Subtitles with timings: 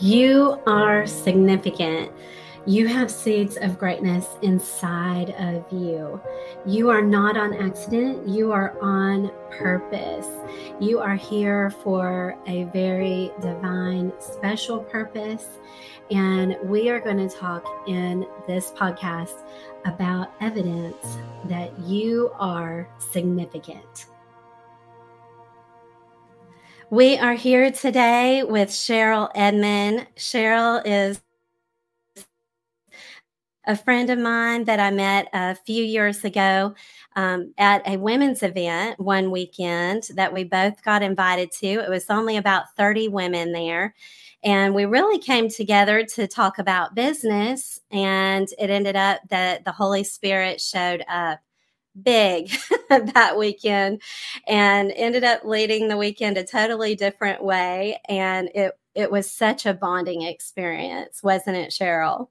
[0.00, 2.10] You are significant.
[2.66, 6.20] You have seeds of greatness inside of you.
[6.64, 8.26] You are not on accident.
[8.26, 10.26] You are on purpose.
[10.80, 15.46] You are here for a very divine, special purpose.
[16.10, 19.44] And we are going to talk in this podcast
[19.84, 24.06] about evidence that you are significant.
[26.94, 30.06] We are here today with Cheryl Edmond.
[30.14, 31.20] Cheryl is
[33.66, 36.76] a friend of mine that I met a few years ago
[37.16, 41.66] um, at a women's event one weekend that we both got invited to.
[41.66, 43.96] It was only about 30 women there.
[44.44, 47.80] And we really came together to talk about business.
[47.90, 51.40] And it ended up that the Holy Spirit showed up
[52.02, 52.50] big
[52.88, 54.02] that weekend
[54.46, 58.00] and ended up leading the weekend a totally different way.
[58.08, 62.28] And it, it was such a bonding experience, wasn't it, Cheryl?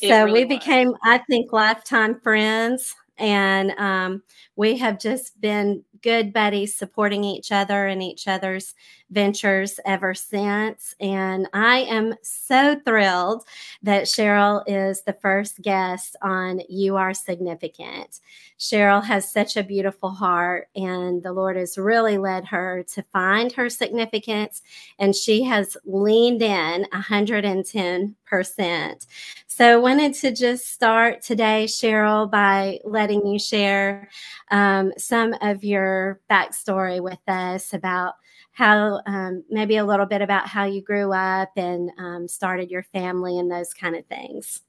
[0.00, 0.94] It so really we became.
[1.04, 2.94] I think, lifetime friends.
[3.18, 4.22] And um,
[4.56, 8.74] we have just been good buddies supporting each other and each other's
[9.12, 10.94] ventures ever since.
[11.00, 13.44] And I am so thrilled
[13.82, 18.20] that Cheryl is the first guest on You Are Significant.
[18.58, 23.52] Cheryl has such a beautiful heart, and the Lord has really led her to find
[23.52, 24.62] her significance,
[25.00, 29.06] and she has leaned in 110%.
[29.48, 34.08] So, I wanted to just start today, Cheryl, by letting you share
[34.52, 38.14] um, some of your backstory with us about
[38.52, 42.82] how um, maybe a little bit about how you grew up and um, started your
[42.82, 44.62] family and those kind of things.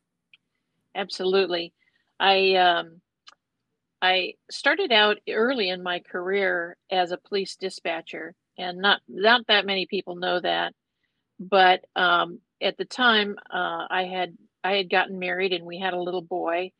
[0.95, 1.73] Absolutely.
[2.19, 3.01] I um,
[4.01, 9.65] I started out early in my career as a police dispatcher, and not not that
[9.65, 10.73] many people know that.
[11.39, 15.93] But um, at the time, uh, I had I had gotten married and we had
[15.93, 16.71] a little boy,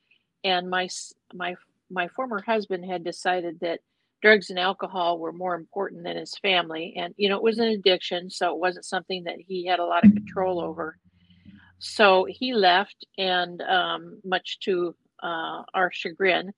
[0.43, 0.89] and my
[1.33, 1.55] my
[1.89, 3.81] my former husband had decided that
[4.23, 6.93] drugs and alcohol were more important than his family.
[6.95, 8.29] And, you know, it was an addiction.
[8.29, 10.97] So it wasn't something that he had a lot of control over.
[11.79, 16.53] So he left, and um, much to uh, our chagrin.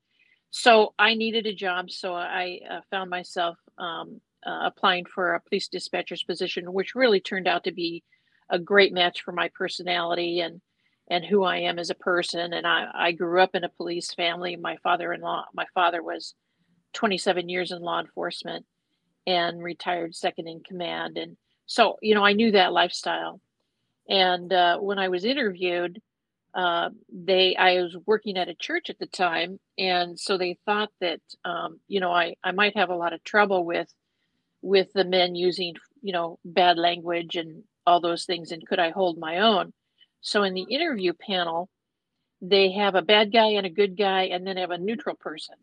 [0.50, 1.90] So I needed a job.
[1.90, 7.20] So I uh, found myself um, uh, applying for a police dispatcher's position, which really
[7.20, 8.04] turned out to be
[8.48, 10.60] a great match for my personality and
[11.08, 12.52] and who I am as a person.
[12.52, 14.56] And I, I grew up in a police family.
[14.56, 16.34] My father-in-law, my father was
[16.96, 18.66] 27 years in law enforcement
[19.26, 21.18] and retired second in command.
[21.18, 21.36] And
[21.66, 23.40] so, you know, I knew that lifestyle.
[24.08, 26.00] And uh, when I was interviewed,
[26.54, 30.90] uh, they I was working at a church at the time, and so they thought
[31.02, 33.92] that um, you know I I might have a lot of trouble with
[34.62, 38.88] with the men using you know bad language and all those things, and could I
[38.90, 39.74] hold my own?
[40.22, 41.68] So in the interview panel,
[42.40, 45.56] they have a bad guy and a good guy, and then have a neutral person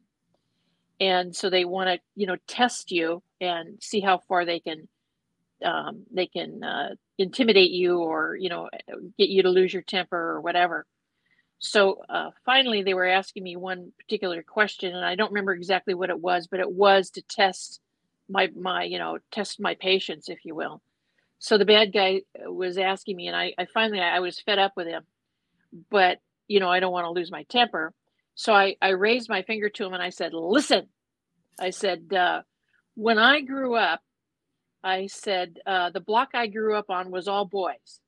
[1.03, 4.87] and so they want to you know test you and see how far they can
[5.65, 8.69] um, they can uh, intimidate you or you know
[9.17, 10.85] get you to lose your temper or whatever.
[11.59, 15.93] So uh, finally they were asking me one particular question and i don't remember exactly
[15.93, 17.79] what it was but it was to test
[18.29, 20.81] my my you know test my patience if you will.
[21.39, 24.73] So the bad guy was asking me and i, I finally i was fed up
[24.77, 25.03] with him.
[25.89, 27.93] But you know i don't want to lose my temper
[28.35, 30.87] so I, I raised my finger to him and I said, Listen,
[31.59, 32.41] I said, uh,
[32.95, 34.01] when I grew up,
[34.83, 37.99] I said, uh, the block I grew up on was all boys.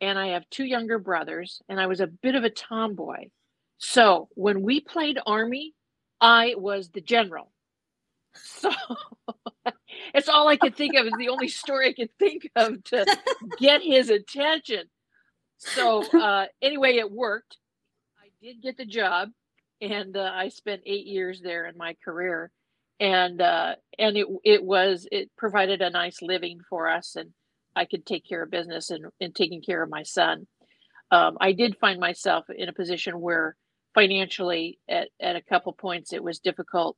[0.00, 3.28] And I have two younger brothers, and I was a bit of a tomboy.
[3.78, 5.74] So when we played Army,
[6.20, 7.50] I was the general.
[8.36, 8.72] So
[10.14, 11.06] it's all I could think of.
[11.06, 13.06] Is the only story I could think of to
[13.58, 14.86] get his attention.
[15.58, 17.58] So uh, anyway, it worked.
[18.20, 19.30] I did get the job,
[19.84, 22.50] and uh, I spent eight years there in my career,
[22.98, 27.30] and uh, and it it was it provided a nice living for us, and
[27.76, 30.46] I could take care of business and, and taking care of my son.
[31.10, 33.56] Um, I did find myself in a position where
[33.94, 36.96] financially at, at a couple points it was difficult,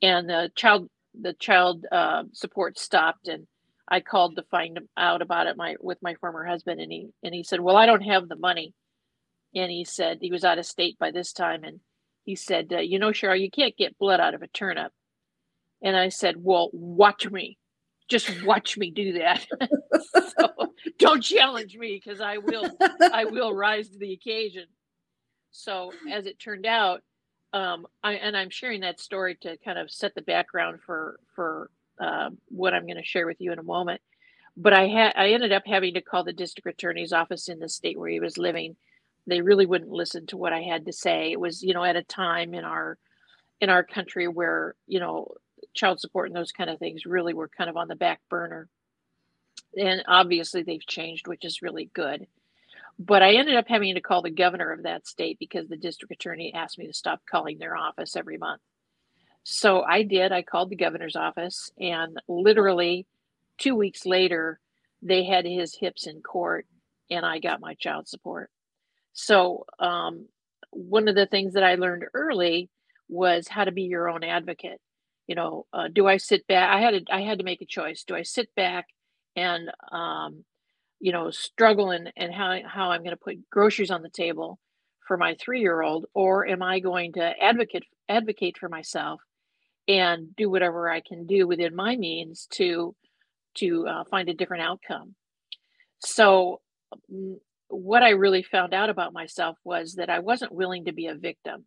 [0.00, 0.88] and the child
[1.20, 3.46] the child uh, support stopped, and
[3.88, 7.34] I called to find out about it my with my former husband, and he and
[7.34, 8.74] he said, "Well, I don't have the money,"
[9.56, 11.80] and he said he was out of state by this time, and
[12.24, 14.92] he said, uh, You know, Cheryl, you can't get blood out of a turnip.
[15.82, 17.58] And I said, Well, watch me.
[18.08, 19.46] Just watch me do that.
[20.36, 22.66] so don't challenge me because I will
[23.12, 24.66] I will rise to the occasion.
[25.52, 27.02] So as it turned out,
[27.52, 31.70] um, I, and I'm sharing that story to kind of set the background for for
[32.00, 34.00] uh, what I'm going to share with you in a moment.
[34.56, 37.68] but I had I ended up having to call the district attorney's office in the
[37.68, 38.76] state where he was living.
[39.26, 41.32] They really wouldn't listen to what I had to say.
[41.32, 42.98] It was, you know, at a time in our
[43.60, 45.34] in our country where, you know,
[45.74, 48.68] child support and those kind of things really were kind of on the back burner.
[49.76, 52.26] And obviously they've changed, which is really good.
[52.98, 56.12] But I ended up having to call the governor of that state because the district
[56.12, 58.60] attorney asked me to stop calling their office every month.
[59.44, 60.32] So I did.
[60.32, 63.06] I called the governor's office and literally
[63.58, 64.58] two weeks later,
[65.02, 66.66] they had his hips in court
[67.10, 68.50] and I got my child support.
[69.12, 70.26] So, um,
[70.70, 72.70] one of the things that I learned early
[73.08, 74.80] was how to be your own advocate.
[75.26, 76.70] You know, uh, do I sit back?
[76.70, 78.04] I had to, I had to make a choice.
[78.04, 78.86] Do I sit back
[79.36, 80.44] and, um,
[81.00, 84.58] you know, struggle and, and how, how I'm going to put groceries on the table
[85.06, 89.20] for my three year old, or am I going to advocate advocate for myself
[89.88, 92.94] and do whatever I can do within my means to
[93.56, 95.14] to uh, find a different outcome.
[95.98, 96.60] So,
[97.12, 97.36] mm,
[97.72, 101.14] what I really found out about myself was that I wasn't willing to be a
[101.14, 101.64] victim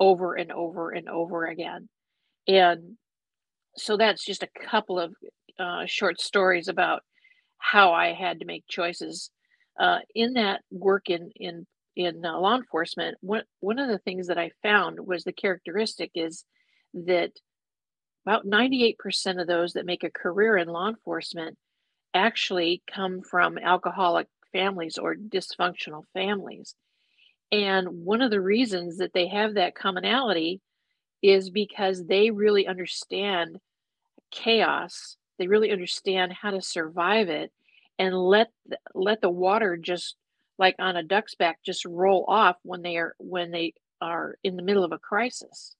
[0.00, 1.88] over and over and over again.
[2.48, 2.96] And
[3.76, 5.14] so that's just a couple of
[5.58, 7.02] uh, short stories about
[7.58, 9.30] how I had to make choices
[9.78, 13.16] uh, in that work in in in uh, law enforcement.
[13.20, 16.44] One one of the things that I found was the characteristic is
[16.94, 17.32] that
[18.26, 21.56] about 98% of those that make a career in law enforcement
[22.12, 26.74] actually come from alcoholic families or dysfunctional families.
[27.52, 30.60] And one of the reasons that they have that commonality
[31.22, 33.58] is because they really understand
[34.30, 35.16] chaos.
[35.38, 37.52] They really understand how to survive it
[37.98, 38.48] and let
[38.94, 40.16] let the water just
[40.58, 44.56] like on a duck's back just roll off when they are when they are in
[44.56, 45.74] the middle of a crisis.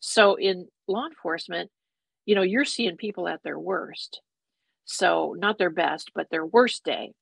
[0.00, 1.70] So in law enforcement,
[2.26, 4.20] you know, you're seeing people at their worst.
[4.84, 7.12] So not their best, but their worst day.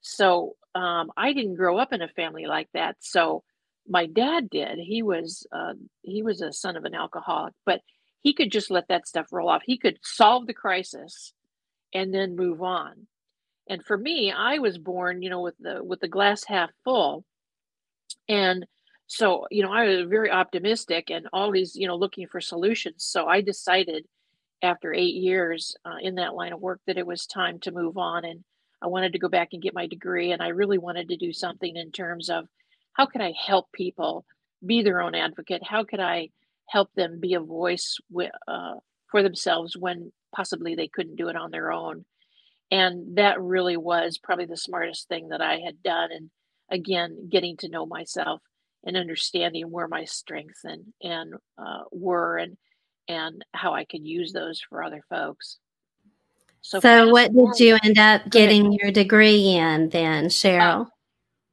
[0.00, 2.96] So um, I didn't grow up in a family like that.
[3.00, 3.42] So
[3.86, 4.78] my dad did.
[4.78, 7.80] He was uh, he was a son of an alcoholic, but
[8.20, 9.62] he could just let that stuff roll off.
[9.64, 11.32] He could solve the crisis
[11.94, 13.06] and then move on.
[13.68, 17.24] And for me, I was born, you know, with the with the glass half full.
[18.28, 18.66] And
[19.08, 23.26] so you know i was very optimistic and always you know looking for solutions so
[23.26, 24.04] i decided
[24.62, 27.96] after eight years uh, in that line of work that it was time to move
[27.96, 28.44] on and
[28.82, 31.32] i wanted to go back and get my degree and i really wanted to do
[31.32, 32.46] something in terms of
[32.94, 34.24] how could i help people
[34.64, 36.28] be their own advocate how could i
[36.68, 38.74] help them be a voice w- uh,
[39.10, 42.04] for themselves when possibly they couldn't do it on their own
[42.70, 46.30] and that really was probably the smartest thing that i had done and
[46.70, 48.42] again getting to know myself
[48.84, 52.56] and understanding where my strengths and and uh, were and
[53.08, 55.58] and how I could use those for other folks.
[56.62, 60.86] So, so what did you end up getting your degree in then, uh, Cheryl?
[60.86, 60.90] Uh,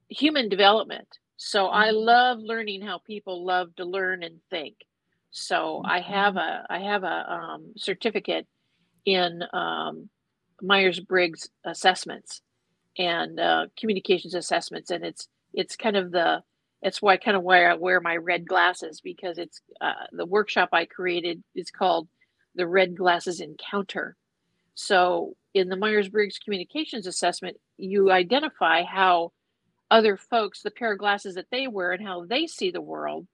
[0.09, 1.07] human development.
[1.37, 1.97] So I mm-hmm.
[1.97, 4.75] love learning how people love to learn and think.
[5.31, 8.47] So I have a I have a um, certificate
[9.05, 10.09] in um,
[10.61, 12.41] Myers Briggs assessments
[12.97, 16.41] and uh, communications assessments, and it's it's kind of the
[16.81, 20.69] it's why kind of why I wear my red glasses because it's uh, the workshop
[20.71, 22.07] I created is called
[22.55, 24.15] the Red Glasses Encounter.
[24.75, 29.31] So in the Myers Briggs Communications Assessment, you identify how
[29.89, 33.27] other folks, the pair of glasses that they wear, and how they see the world.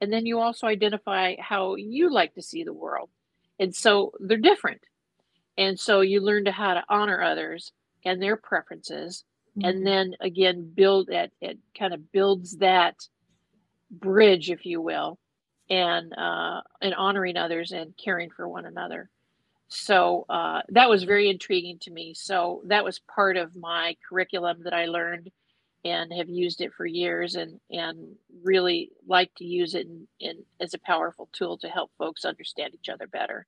[0.00, 3.10] And then you also identify how you like to see the world.
[3.58, 4.82] And so they're different.
[5.56, 7.72] And so you learn to how to honor others
[8.06, 9.24] and their preferences
[9.58, 9.68] mm-hmm.
[9.68, 12.94] and then again build it it kind of builds that
[13.90, 15.18] bridge if you will
[15.68, 19.10] and uh and honoring others and caring for one another
[19.68, 22.14] so uh, that was very intriguing to me.
[22.14, 25.30] So that was part of my curriculum that i learned
[25.84, 30.44] and have used it for years and and really like to use it in, in
[30.60, 33.46] as a powerful tool to help folks understand each other better.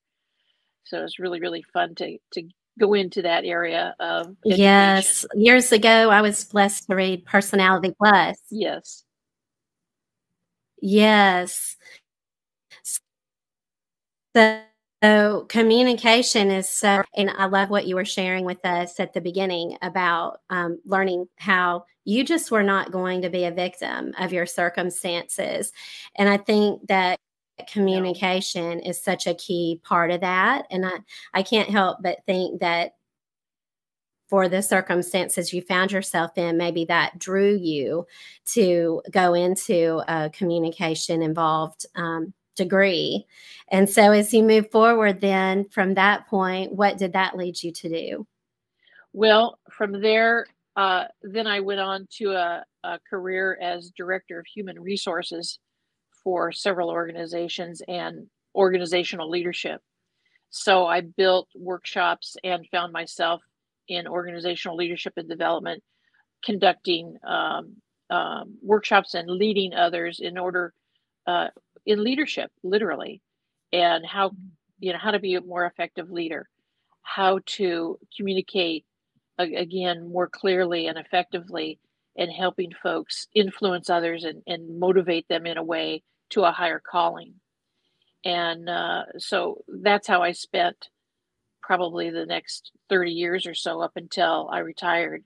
[0.85, 2.49] So it's really really fun to to
[2.79, 4.65] go into that area of education.
[4.65, 5.27] yes.
[5.35, 8.39] Years ago i was blessed to read personality plus.
[8.51, 9.05] Yes.
[10.81, 11.77] Yes.
[14.37, 14.61] So,
[15.03, 19.21] so communication is so and i love what you were sharing with us at the
[19.21, 24.33] beginning about um, learning how you just were not going to be a victim of
[24.33, 25.73] your circumstances
[26.17, 27.19] and i think that
[27.67, 30.67] communication is such a key part of that.
[30.71, 30.93] And I,
[31.35, 32.93] I can't help but think that
[34.29, 38.07] for the circumstances you found yourself in, maybe that drew you
[38.47, 43.27] to go into a communication involved um, degree.
[43.71, 47.73] And so, as you move forward, then from that point, what did that lead you
[47.73, 48.27] to do?
[49.15, 50.47] Well, from there,
[50.77, 55.59] uh, then I went on to a, a career as director of human resources
[56.23, 59.81] for several organizations and organizational leadership.
[60.51, 63.43] So I built workshops and found myself
[63.89, 65.83] in organizational leadership and development,
[66.45, 67.77] conducting um,
[68.11, 70.73] um, workshops and leading others in order
[71.27, 71.49] uh,
[71.87, 73.23] in leadership, literally,
[73.73, 74.33] and how
[74.81, 76.49] you know how to be a more effective leader,
[77.03, 78.85] how to communicate
[79.39, 81.79] again more clearly and effectively,
[82.17, 86.81] and helping folks influence others and, and motivate them in a way to a higher
[86.85, 87.35] calling.
[88.25, 90.89] And uh, so that's how I spent
[91.63, 95.23] probably the next 30 years or so up until I retired.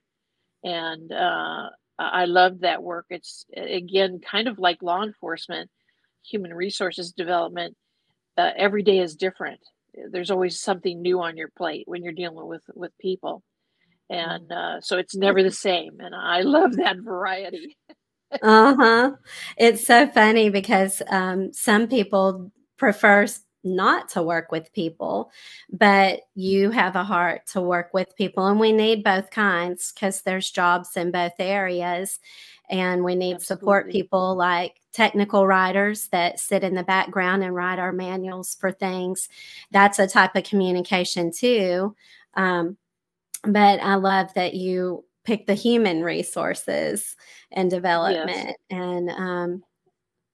[0.63, 3.07] And uh, I loved that work.
[3.11, 5.71] It's again kind of like law enforcement,
[6.25, 7.77] human resources development.
[8.37, 9.61] Uh, every day is different.
[10.11, 13.43] There's always something new on your plate when you're dealing with with people,
[14.11, 16.01] and uh, so it's never the same.
[16.01, 17.77] And I love that variety.
[18.43, 19.11] uh huh.
[19.57, 23.27] It's so funny because um, some people prefer
[23.65, 25.31] not to work with people,
[25.71, 28.47] but you have a heart to work with people.
[28.47, 32.19] And we need both kinds because there's jobs in both areas.
[32.71, 33.61] And we need Absolutely.
[33.61, 38.73] support people like technical writers that sit in the background and write our manuals for
[38.73, 39.29] things.
[39.71, 41.95] That's a type of communication too.
[42.35, 42.77] Um,
[43.45, 47.17] but I love that you pick the human resources
[47.51, 48.29] and development.
[48.31, 48.55] Yes.
[48.71, 49.63] And um,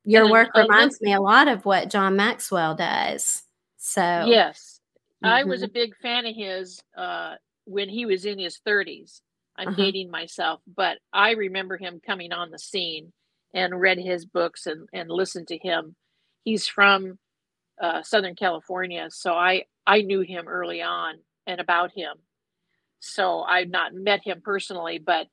[0.09, 3.43] your work reminds me a lot of what John Maxwell does.
[3.77, 4.81] So yes,
[5.23, 5.27] mm-hmm.
[5.27, 5.75] I was a mm-hmm.
[5.75, 7.35] big fan of his uh,
[7.65, 9.21] when he was in his 30s.
[9.57, 9.77] I'm uh-huh.
[9.77, 13.12] dating myself, but I remember him coming on the scene
[13.53, 15.97] and read his books and, and listened to him.
[16.45, 17.19] He's from
[17.81, 22.17] uh, Southern California, so I I knew him early on and about him.
[23.00, 25.27] So I've not met him personally, but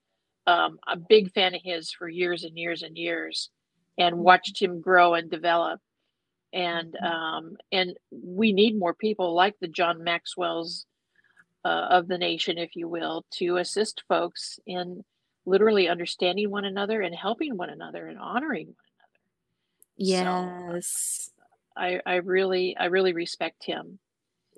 [0.47, 3.49] um, a big fan of his for years and years and years
[3.97, 5.79] and watched him grow and develop.
[6.53, 7.05] And mm-hmm.
[7.05, 10.85] um, and we need more people like the john maxwells
[11.65, 15.03] uh, of the nation if you will to assist folks in
[15.45, 18.75] literally understanding one another and helping one another and honoring one
[20.27, 20.75] another.
[20.77, 20.87] Yes.
[20.87, 21.31] So,
[21.77, 23.99] I, I really i really respect him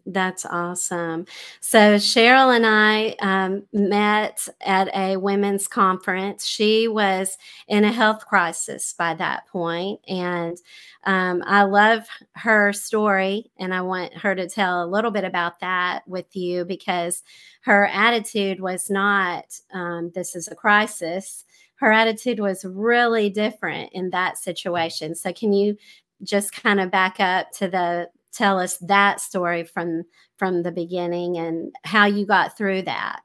[0.07, 1.25] that's awesome.
[1.59, 6.45] So Cheryl and I um, met at a women's conference.
[6.45, 7.37] She was
[7.67, 10.57] in a health crisis by that point, and
[11.03, 15.59] um, I love her story, and I want her to tell a little bit about
[15.59, 17.21] that with you because
[17.61, 21.43] her attitude was not um, "this is a crisis."
[21.75, 25.15] Her attitude was really different in that situation.
[25.15, 25.77] So, can you
[26.23, 30.03] just kind of back up to the tell us that story from
[30.37, 33.21] from the beginning and how you got through that.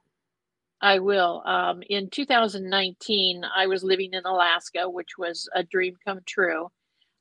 [0.80, 1.42] I will.
[1.46, 6.64] Um, in 2019, I was living in Alaska, which was a dream come true.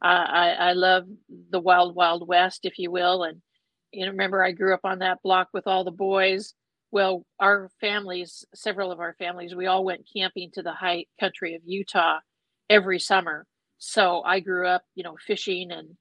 [0.04, 1.06] Uh, I, I love
[1.52, 3.24] the wild, wild west, if you will.
[3.24, 3.40] And
[3.92, 6.56] you know, remember, I grew up on that block with all the boys.
[6.92, 11.54] Well, our families, several of our families, we all went camping to the high country
[11.54, 12.20] of Utah
[12.70, 13.46] every summer.
[13.78, 15.96] So I grew up, you know, fishing and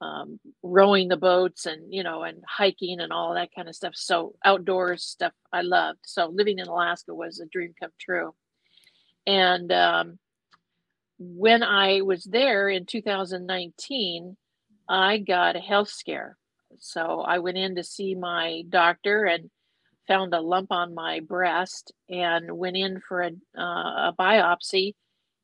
[0.00, 3.94] um, rowing the boats and you know and hiking and all that kind of stuff.
[3.94, 6.00] So outdoors stuff i loved.
[6.04, 8.34] So living in alaska was a dream come true.
[9.26, 10.18] And um,
[11.18, 14.36] when i was there in 2019
[14.88, 16.36] i got a health scare.
[16.78, 19.50] So i went in to see my doctor and
[20.06, 24.94] found a lump on my breast and went in for a, uh, a biopsy.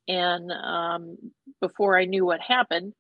[0.07, 1.17] And um,
[1.61, 2.93] before i knew what happened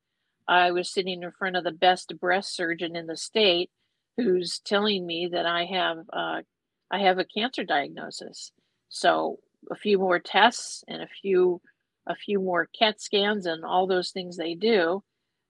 [0.48, 3.70] I was sitting in front of the best breast surgeon in the state
[4.16, 6.42] who's telling me that I have uh,
[6.90, 8.52] I have a cancer diagnosis.
[8.88, 9.38] So
[9.70, 11.60] a few more tests and a few
[12.06, 15.02] a few more CAT scans and all those things they do,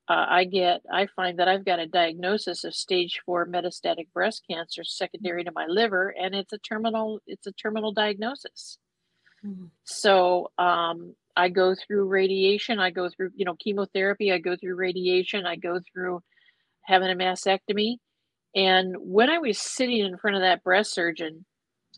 [0.09, 4.43] uh, I get I find that I've got a diagnosis of stage four metastatic breast
[4.49, 8.79] cancer secondary to my liver, and it's a terminal it's a terminal diagnosis.
[9.45, 9.67] Mm-hmm.
[9.85, 12.79] So um, I go through radiation.
[12.79, 14.33] I go through, you know, chemotherapy.
[14.33, 15.47] I go through radiation.
[15.47, 16.23] I go through
[16.83, 17.97] having a mastectomy.
[18.55, 21.45] And when I was sitting in front of that breast surgeon,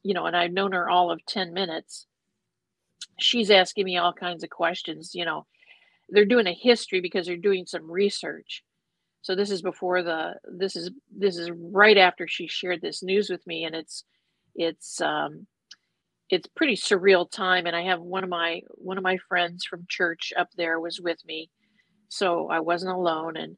[0.03, 2.07] you know, and I've known her all of 10 minutes,
[3.19, 5.15] she's asking me all kinds of questions.
[5.15, 5.47] You know,
[6.09, 8.63] they're doing a history because they're doing some research.
[9.23, 13.31] So this is before the this is this is right after she shared this news
[13.31, 14.05] with me and it's
[14.55, 15.47] it's um
[16.35, 19.87] it's pretty surreal time and i have one of my one of my friends from
[19.89, 21.51] church up there was with me
[22.09, 23.57] so i wasn't alone and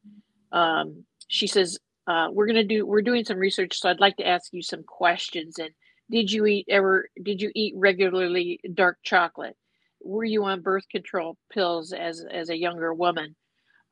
[0.52, 4.16] um, she says uh, we're going to do we're doing some research so i'd like
[4.16, 5.70] to ask you some questions and
[6.10, 7.08] Did you eat ever?
[7.28, 9.56] Did you eat regularly dark chocolate?
[10.02, 13.34] Were you on birth control pills as as a younger woman?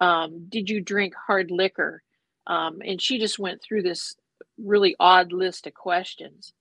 [0.00, 2.02] Um, did you drink hard liquor?
[2.46, 4.14] Um, and she just went through this
[4.58, 6.52] really odd list of questions.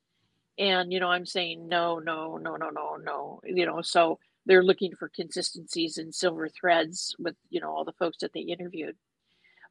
[0.58, 3.42] And you know, I'm saying no, no, no, no, no, no.
[3.44, 7.94] You know, so they're looking for consistencies and silver threads with you know all the
[7.94, 8.96] folks that they interviewed.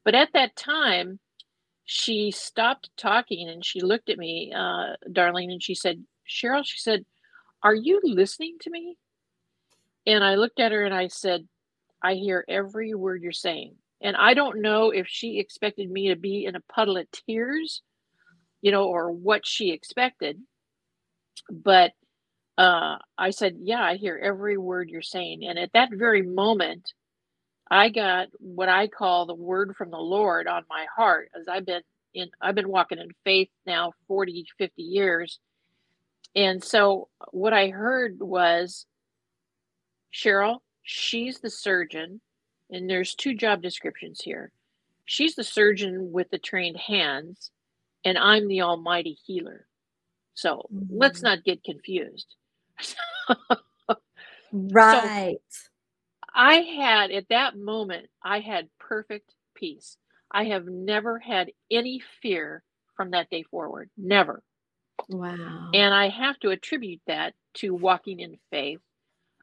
[0.05, 1.21] But at that time,
[1.85, 6.79] she stopped talking and she looked at me, uh, Darlene, and she said, Cheryl, she
[6.79, 7.05] said,
[7.63, 8.97] Are you listening to me?
[10.07, 11.47] And I looked at her and I said,
[12.03, 13.77] I hear every word you're saying.
[14.01, 17.83] And I don't know if she expected me to be in a puddle of tears,
[18.61, 20.41] you know, or what she expected.
[21.51, 21.93] But
[22.59, 25.45] uh, I said, Yeah, I hear every word you're saying.
[25.45, 26.93] And at that very moment,
[27.71, 31.67] I got what I call the word from the Lord on my heart as I've
[31.67, 31.83] been
[32.15, 35.39] in I've been walking in faith now 40 50 years.
[36.37, 38.87] And so what I heard was
[40.13, 42.21] Cheryl, she's the surgeon
[42.71, 44.53] and there's two job descriptions here.
[45.07, 47.51] She's the surgeon with the trained hands
[48.05, 49.67] and I'm the almighty healer.
[50.35, 50.97] So mm-hmm.
[50.97, 52.35] let's not get confused.
[54.53, 55.39] right.
[55.49, 55.69] So,
[56.35, 59.97] I had at that moment, I had perfect peace.
[60.31, 62.63] I have never had any fear
[62.97, 63.91] from that day forward.
[63.97, 64.43] Never.
[65.09, 65.71] Wow.
[65.75, 68.81] And I have to attribute that to walking in faith,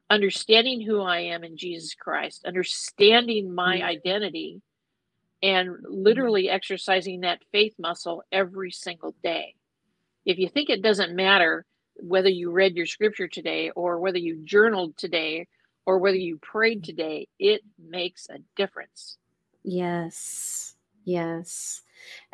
[0.08, 3.86] understanding who I am in Jesus Christ, understanding my mm-hmm.
[3.86, 4.62] identity,
[5.42, 6.54] and literally mm-hmm.
[6.54, 9.54] exercising that faith muscle every single day.
[10.24, 11.64] If you think it doesn't matter
[11.96, 15.46] whether you read your scripture today or whether you journaled today
[15.86, 19.16] or whether you prayed today, it makes a difference.
[19.62, 20.74] Yes.
[21.04, 21.82] Yes.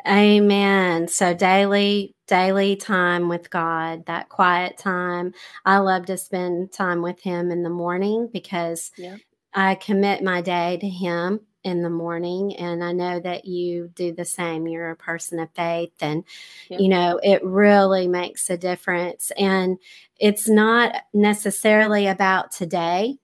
[0.07, 1.07] Amen.
[1.07, 5.33] So daily, daily time with God, that quiet time.
[5.65, 9.17] I love to spend time with Him in the morning because yeah.
[9.53, 12.55] I commit my day to Him in the morning.
[12.55, 14.67] And I know that you do the same.
[14.67, 15.93] You're a person of faith.
[15.99, 16.23] And,
[16.69, 16.77] yeah.
[16.79, 19.31] you know, it really makes a difference.
[19.37, 19.77] And
[20.19, 23.17] it's not necessarily about today,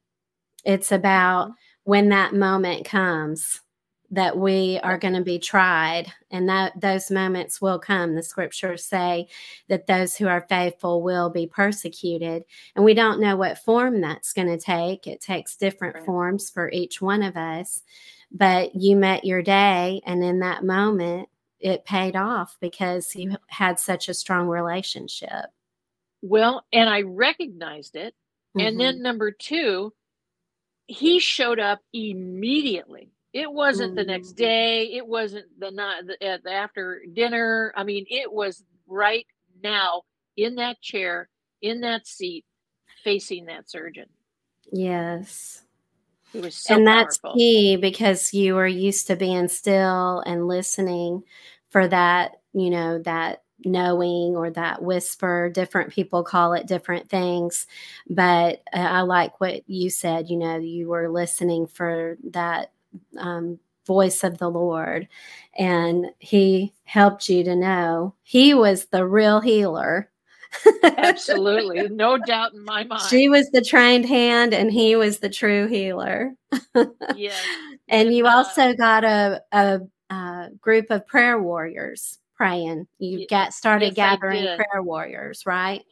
[0.66, 1.54] it's about mm-hmm.
[1.84, 3.62] when that moment comes
[4.14, 8.86] that we are going to be tried and that those moments will come the scriptures
[8.86, 9.28] say
[9.70, 12.44] that those who are faithful will be persecuted
[12.76, 16.06] and we don't know what form that's going to take it takes different right.
[16.06, 17.82] forms for each one of us
[18.34, 23.80] but you met your day and in that moment it paid off because you had
[23.80, 25.46] such a strong relationship
[26.22, 28.14] well and i recognized it
[28.56, 28.68] mm-hmm.
[28.68, 29.94] and then number two
[30.88, 33.12] he showed up immediately.
[33.32, 34.38] It wasn't the next mm.
[34.38, 34.94] day.
[34.94, 37.74] It wasn't the night the, after dinner.
[37.76, 39.26] I mean, it was right
[39.64, 40.04] now
[40.38, 41.30] in that chair,
[41.62, 42.46] in that seat,
[43.04, 44.06] facing that surgeon.
[44.72, 45.64] Yes.
[46.50, 47.34] So and that's powerful.
[47.38, 51.24] key because you were used to being still and listening
[51.70, 55.50] for that, you know, that knowing or that whisper.
[55.54, 57.68] Different people call it different things.
[58.10, 62.72] But uh, I like what you said, you know, you were listening for that
[63.18, 65.08] um, voice of the Lord.
[65.58, 70.10] And He helped you to know He was the real healer.
[70.84, 71.88] Absolutely.
[71.90, 73.04] No doubt in my mind.
[73.10, 76.34] She was the trained hand and he was the true healer.
[77.16, 77.42] yes.
[77.90, 82.88] And you uh, also got a, a, a, group of prayer warriors praying.
[82.98, 85.84] You got started yes, gathering prayer warriors, right?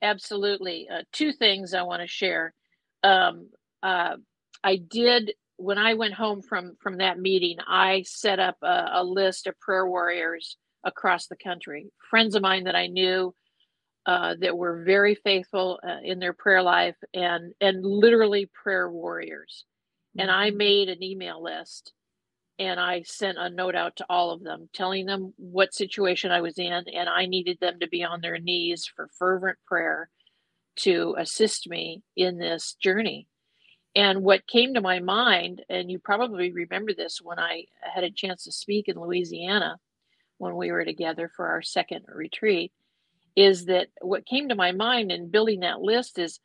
[0.00, 0.88] Absolutely.
[0.88, 2.54] Uh, two things I want to share.
[3.02, 3.48] Um,
[3.82, 4.16] uh,
[4.62, 7.56] I did when I went home from from that meeting.
[7.66, 12.64] I set up a, a list of prayer warriors across the country, friends of mine
[12.64, 13.34] that I knew
[14.08, 19.66] uh, that were very faithful uh, in their prayer life and and literally prayer warriors.
[20.16, 20.56] And I mm-hmm.
[20.56, 21.92] made an email list
[22.58, 26.40] and I sent a note out to all of them telling them what situation I
[26.40, 30.08] was in and I needed them to be on their knees for fervent prayer
[30.76, 33.28] to assist me in this journey.
[33.94, 38.10] And what came to my mind, and you probably remember this when I had a
[38.10, 39.76] chance to speak in Louisiana
[40.38, 42.72] when we were together for our second retreat,
[43.36, 46.40] is that what came to my mind in building that list is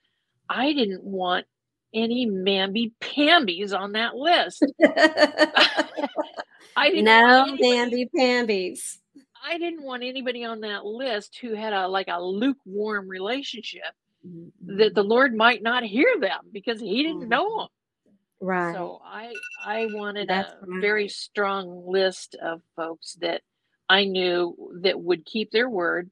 [0.49, 1.45] I didn't want
[1.93, 4.65] any mamby pambies on that list.
[6.75, 8.99] I didn't no mamby pambies.
[9.45, 13.93] I didn't want anybody on that list who had a like a lukewarm relationship
[14.25, 14.77] mm-hmm.
[14.77, 17.29] that the Lord might not hear them because He didn't mm-hmm.
[17.29, 17.67] know them.
[18.39, 18.75] Right.
[18.75, 20.81] So I I wanted That's a right.
[20.81, 23.41] very strong list of folks that
[23.89, 26.09] I knew that would keep their word,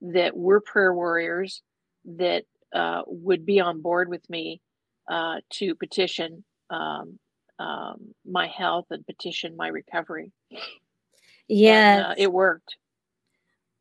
[0.00, 1.62] that were prayer warriors
[2.04, 4.60] that uh, would be on board with me
[5.08, 7.18] uh, to petition um,
[7.58, 10.32] um, my health and petition my recovery.
[11.48, 12.76] Yeah, uh, it worked.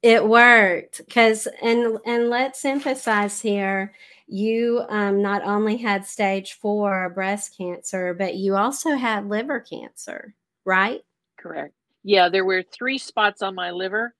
[0.01, 3.93] It worked because, and and let's emphasize here,
[4.27, 10.35] you um, not only had stage four breast cancer, but you also had liver cancer,
[10.63, 11.01] right?
[11.37, 11.73] Correct.
[12.03, 14.13] Yeah, there were three spots on my liver,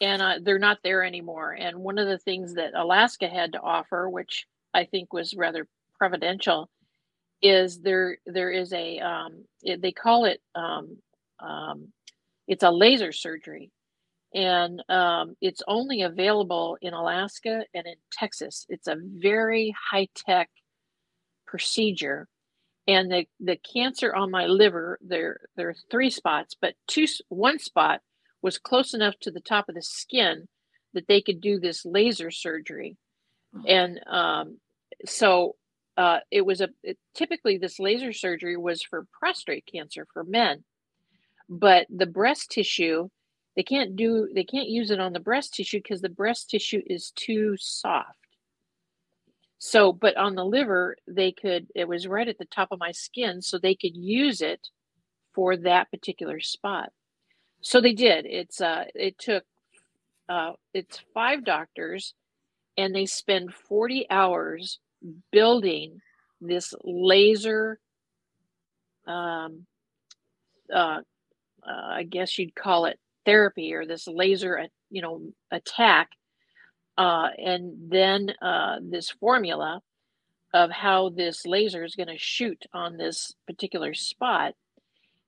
[0.00, 1.52] and uh, they're not there anymore.
[1.52, 5.66] And one of the things that Alaska had to offer, which I think was rather
[5.98, 6.70] providential,
[7.42, 10.98] is there there is a um, it, they call it um,
[11.40, 11.88] um,
[12.48, 13.70] it's a laser surgery
[14.34, 18.66] and um, it's only available in Alaska and in Texas.
[18.68, 20.50] It's a very high tech
[21.46, 22.28] procedure,
[22.86, 27.58] and the the cancer on my liver there there are three spots, but two one
[27.58, 28.00] spot
[28.42, 30.48] was close enough to the top of the skin
[30.94, 32.96] that they could do this laser surgery,
[33.56, 33.62] oh.
[33.66, 34.58] and um,
[35.06, 35.54] so.
[35.96, 40.62] Uh, it was a it, typically this laser surgery was for prostate cancer for men,
[41.48, 43.08] but the breast tissue
[43.58, 46.80] they can't do they can't use it on the breast tissue because the breast tissue
[46.86, 48.16] is too soft
[49.58, 52.92] so but on the liver they could it was right at the top of my
[52.92, 54.68] skin so they could use it
[55.34, 56.90] for that particular spot
[57.60, 58.26] so they did.
[58.26, 59.44] It's uh it took
[60.28, 62.14] uh it's five doctors
[62.76, 64.78] and they spend 40 hours
[65.32, 66.00] building
[66.40, 67.80] this laser
[69.06, 69.66] um
[70.72, 71.00] uh,
[71.66, 76.08] uh i guess you'd call it therapy or this laser, you know, attack,
[76.96, 79.82] uh, and then uh, this formula
[80.54, 84.54] of how this laser is going to shoot on this particular spot,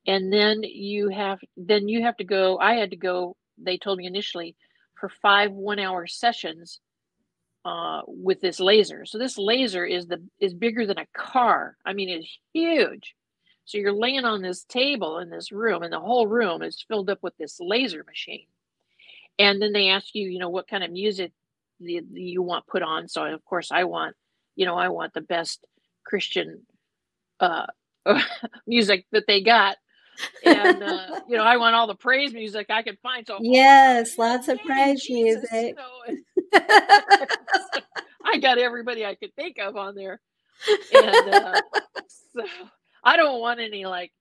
[0.06, 2.58] and then you have then you have to go.
[2.58, 3.36] I had to go.
[3.58, 4.56] They told me initially
[4.98, 6.80] for five one-hour sessions
[7.64, 9.04] uh, with this laser.
[9.04, 11.76] So this laser is the is bigger than a car.
[11.84, 13.14] I mean, it's huge.
[13.64, 17.10] So you're laying on this table in this room, and the whole room is filled
[17.10, 18.46] up with this laser machine.
[19.38, 21.32] And then they ask you, you know, what kind of music
[21.78, 23.08] you, you want put on.
[23.08, 24.16] So of course, I want,
[24.56, 25.64] you know, I want the best
[26.04, 26.66] Christian
[27.38, 27.66] uh,
[28.66, 29.76] music that they got.
[30.44, 33.26] And uh, you know, I want all the praise music I could find.
[33.26, 35.76] So yes, lots of praise Jesus, music.
[36.12, 36.16] You
[36.60, 36.60] know,
[38.24, 40.20] I got everybody I could think of on there,
[40.92, 41.60] and uh,
[42.34, 42.44] so
[43.02, 44.12] I don't want any like,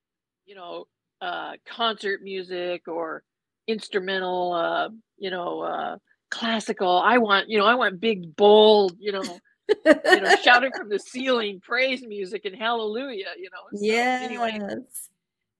[0.46, 0.86] you know,
[1.20, 3.22] uh, concert music or
[3.66, 5.96] instrumental, uh, you know, uh,
[6.30, 6.98] classical.
[6.98, 9.38] I want, you know, I want big, bold, you know,
[9.84, 13.78] you know, shouting from the ceiling praise music and hallelujah, you know.
[13.78, 14.22] So, yes.
[14.22, 14.58] Anyway,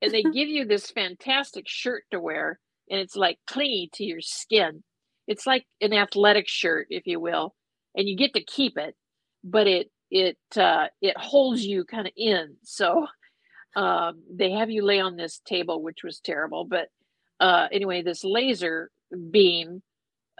[0.02, 2.58] and they give you this fantastic shirt to wear,
[2.90, 4.82] and it's like clingy to your skin.
[5.26, 7.54] It's like an athletic shirt, if you will,
[7.96, 8.96] and you get to keep it,
[9.44, 12.56] but it it uh, it holds you kind of in.
[12.64, 13.06] So
[13.76, 16.64] um, they have you lay on this table, which was terrible.
[16.64, 16.88] But
[17.38, 18.90] uh, anyway, this laser
[19.30, 19.82] beam,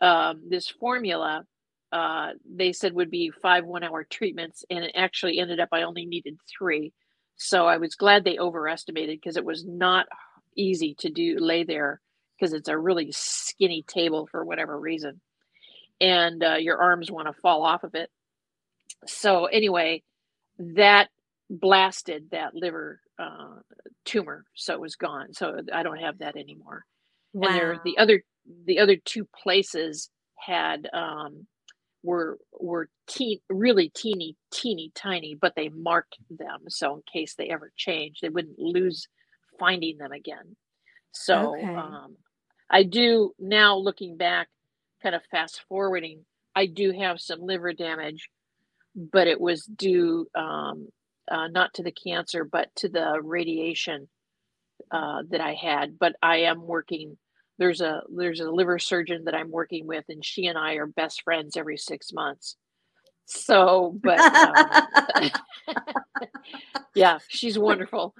[0.02, 1.44] um, this formula,
[1.92, 5.82] uh, they said would be five one hour treatments, and it actually ended up I
[5.82, 6.92] only needed three.
[7.42, 10.06] So I was glad they overestimated because it was not
[10.56, 12.00] easy to do lay there
[12.38, 15.20] because it's a really skinny table for whatever reason,
[16.00, 18.10] and uh, your arms want to fall off of it
[19.06, 20.02] so anyway,
[20.58, 21.08] that
[21.48, 23.56] blasted that liver uh,
[24.04, 25.32] tumor, so it was gone.
[25.32, 26.84] So I don't have that anymore.
[27.32, 27.48] Wow.
[27.48, 28.22] And there, the other
[28.66, 31.46] the other two places had um,
[32.02, 37.48] were were teen, really teeny teeny tiny, but they marked them so in case they
[37.48, 39.08] ever change, they wouldn't lose
[39.58, 40.56] finding them again.
[41.12, 41.74] So okay.
[41.74, 42.16] um,
[42.70, 44.48] I do now looking back,
[45.02, 46.24] kind of fast forwarding.
[46.54, 48.28] I do have some liver damage
[48.94, 50.88] but it was due um,
[51.30, 54.08] uh, not to the cancer, but to the radiation
[54.90, 55.98] uh, that I had.
[55.98, 57.16] But I am working.
[57.60, 60.86] There's a there's a liver surgeon that I'm working with, and she and I are
[60.86, 62.56] best friends every six months.
[63.26, 65.30] So, but um,
[66.94, 68.14] yeah, she's wonderful.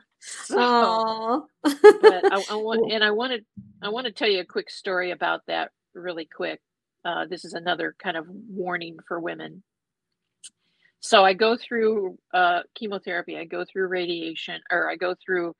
[0.45, 3.45] So, but I, I, want, and I wanted,
[3.83, 6.61] I want to tell you a quick story about that really quick.
[7.05, 9.65] Uh, this is another kind of warning for women.
[11.01, 15.57] So I go through uh, chemotherapy, I go through radiation, or I go through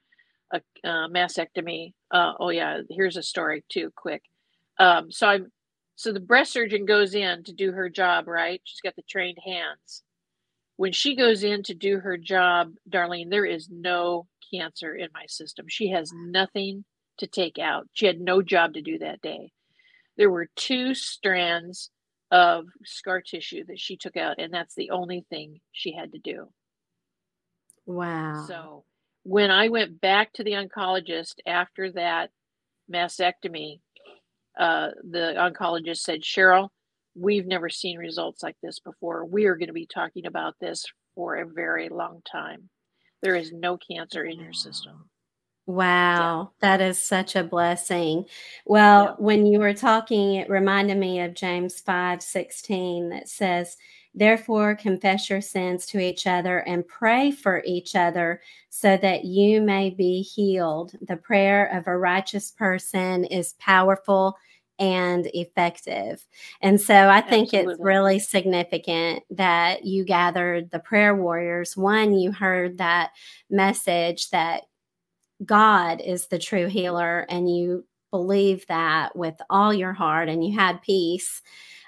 [0.53, 1.95] a uh, mastectomy.
[2.11, 4.23] Uh, oh yeah, here's a story too, quick.
[4.79, 5.53] Um, so I'm
[5.97, 8.61] so the breast surgeon goes in to do her job, right?
[8.65, 10.03] She's got the trained hands.
[10.77, 15.27] When she goes in to do her job, Darlene, there is no cancer in my
[15.27, 15.67] system.
[15.69, 16.87] She has nothing
[17.19, 17.87] to take out.
[17.93, 19.53] She had no job to do that day.
[20.17, 21.91] There were two strands
[22.31, 26.19] of scar tissue that she took out, and that's the only thing she had to
[26.19, 26.49] do.
[27.85, 28.47] Wow.
[28.49, 28.85] So
[29.23, 32.31] when I went back to the oncologist after that
[32.93, 33.81] mastectomy,
[34.59, 36.69] uh, the oncologist said, Cheryl,
[37.15, 39.25] we've never seen results like this before.
[39.25, 42.69] We are going to be talking about this for a very long time.
[43.23, 45.11] There is no cancer in your system.
[45.67, 46.69] Wow, yeah.
[46.69, 48.25] that is such a blessing.
[48.65, 49.15] Well, yeah.
[49.19, 53.77] when you were talking, it reminded me of James 5 16 that says,
[54.15, 59.61] Therefore, confess your sins to each other and pray for each other so that you
[59.61, 60.93] may be healed.
[61.01, 64.37] The prayer of a righteous person is powerful
[64.81, 66.27] and effective.
[66.63, 67.73] And so I think Absolutely.
[67.75, 71.77] it's really significant that you gathered the prayer warriors.
[71.77, 73.11] One, you heard that
[73.51, 74.63] message that
[75.45, 80.59] God is the true healer, and you believe that with all your heart, and you
[80.59, 81.43] had peace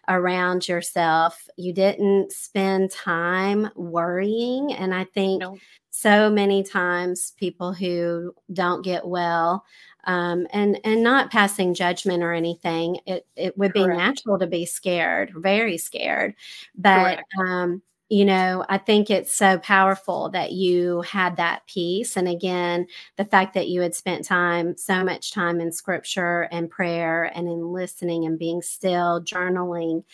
[0.09, 1.49] around yourself.
[1.57, 4.73] You didn't spend time worrying.
[4.73, 5.59] And I think no.
[5.91, 9.65] so many times people who don't get well,
[10.05, 13.91] um, and and not passing judgment or anything, it it would Correct.
[13.91, 16.35] be natural to be scared, very scared.
[16.77, 22.15] But um, you know, I think it's so powerful that you had that peace.
[22.15, 26.69] And again, the fact that you had spent time, so much time in scripture and
[26.69, 30.05] prayer and in listening and being still, journaling,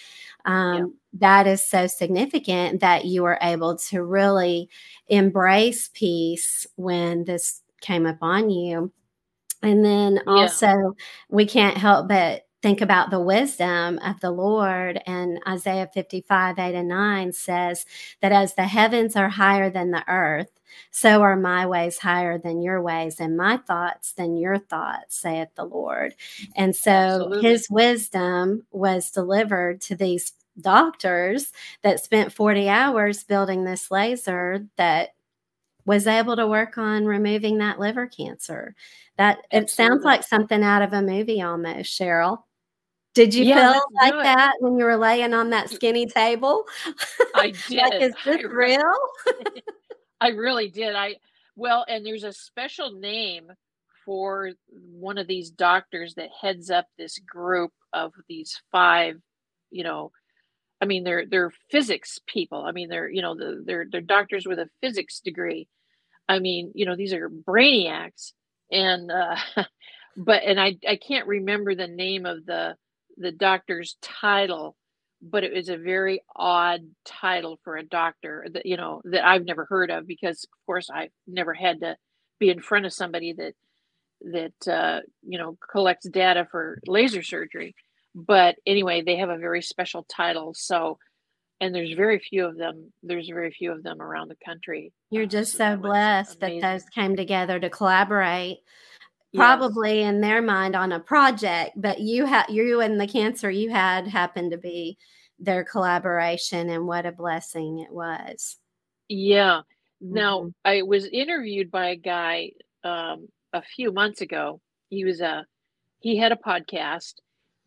[0.44, 0.84] um, yeah.
[1.14, 4.70] that is so significant that you were able to really
[5.08, 8.92] embrace peace when this came upon you.
[9.60, 10.90] And then also, yeah.
[11.30, 15.00] we can't help but think about the wisdom of the Lord.
[15.06, 17.86] And Isaiah 55, 8 and 9 says
[18.20, 20.50] that as the heavens are higher than the earth,
[20.90, 25.48] so are my ways higher than your ways, and my thoughts than your thoughts, saith
[25.54, 26.14] the Lord.
[26.56, 27.48] And so Absolutely.
[27.48, 35.10] his wisdom was delivered to these doctors that spent 40 hours building this laser that
[35.84, 38.74] was able to work on removing that liver cancer.
[39.16, 39.58] That Absolutely.
[39.58, 42.42] it sounds like something out of a movie almost, Cheryl.
[43.18, 46.62] Did you yeah, feel like that when you were laying on that skinny table?
[47.34, 47.78] I did.
[47.78, 48.94] like, is this I real?
[50.20, 50.94] I really did.
[50.94, 51.16] I
[51.56, 53.50] well, and there's a special name
[54.04, 59.16] for one of these doctors that heads up this group of these five,
[59.72, 60.12] you know,
[60.80, 62.62] I mean they're they're physics people.
[62.62, 65.66] I mean they're, you know, the, they're they're doctors with a physics degree.
[66.28, 68.30] I mean, you know, these are brainiacs
[68.70, 69.34] and uh
[70.16, 72.76] but and I I can't remember the name of the
[73.18, 74.76] the doctor's title,
[75.20, 79.44] but it was a very odd title for a doctor that you know that I've
[79.44, 81.96] never heard of because of course I've never had to
[82.38, 83.54] be in front of somebody that
[84.32, 87.74] that uh, you know collects data for laser surgery.
[88.14, 90.54] But anyway, they have a very special title.
[90.54, 90.98] So
[91.60, 95.26] and there's very few of them there's very few of them around the country you're
[95.26, 98.58] just so, so blessed that those came together to collaborate
[99.34, 100.08] probably yes.
[100.08, 104.06] in their mind on a project but you had you and the cancer you had
[104.06, 104.96] happened to be
[105.38, 108.56] their collaboration and what a blessing it was
[109.08, 109.60] yeah
[110.00, 110.48] now mm-hmm.
[110.64, 112.50] i was interviewed by a guy
[112.84, 115.44] um, a few months ago he was a
[116.00, 117.14] he had a podcast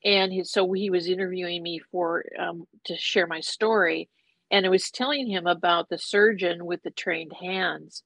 [0.04, 4.10] and he, so he was interviewing me for um, to share my story
[4.50, 8.04] and i was telling him about the surgeon with the trained hands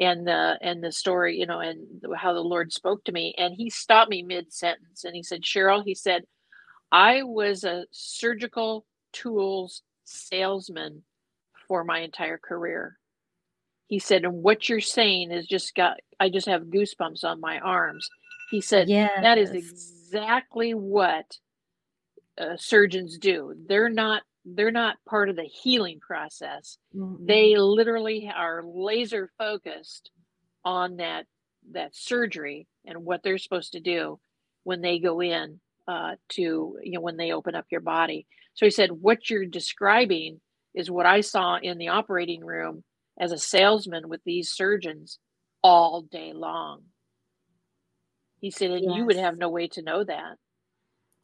[0.00, 3.54] and the and the story you know and how the lord spoke to me and
[3.54, 6.24] he stopped me mid sentence and he said cheryl he said
[6.90, 11.02] i was a surgical tools salesman
[11.66, 12.98] for my entire career.
[13.86, 17.58] He said and what you're saying is just got i just have goosebumps on my
[17.58, 18.08] arms.
[18.50, 19.10] He said yes.
[19.22, 21.38] that is exactly what
[22.38, 23.54] uh, surgeons do.
[23.68, 26.78] They're not they're not part of the healing process.
[26.94, 27.26] Mm-hmm.
[27.26, 30.10] They literally are laser focused
[30.64, 31.26] on that
[31.72, 34.20] that surgery and what they're supposed to do
[34.64, 38.26] when they go in uh, to you know when they open up your body.
[38.54, 40.40] So he said, what you're describing
[40.74, 42.84] is what I saw in the operating room
[43.18, 45.18] as a salesman with these surgeons
[45.62, 46.82] all day long.
[48.40, 48.96] He said, and yes.
[48.96, 50.36] you would have no way to know that.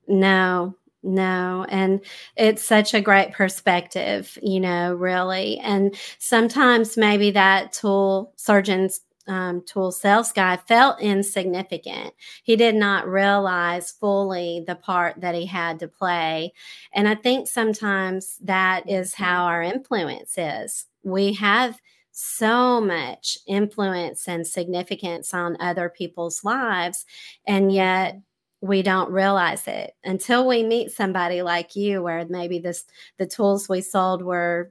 [0.09, 2.01] No, no, and
[2.37, 5.59] it's such a great perspective, you know, really.
[5.59, 12.13] And sometimes maybe that tool surgeon's um, tool sales guy felt insignificant.
[12.43, 16.53] He did not realize fully the part that he had to play.
[16.93, 20.87] And I think sometimes that is how our influence is.
[21.03, 21.81] We have
[22.13, 27.07] so much influence and significance on other people's lives,
[27.47, 28.21] and yet
[28.61, 32.85] we don't realize it until we meet somebody like you where maybe this
[33.19, 34.71] the tools we sold were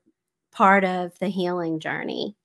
[0.52, 2.36] part of the healing journey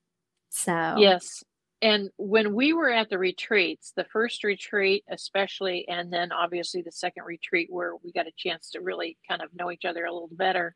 [0.51, 1.43] so yes
[1.83, 6.93] and when we were at the retreats the first retreat especially and then obviously the
[6.93, 10.13] second retreat where we got a chance to really kind of know each other a
[10.13, 10.75] little better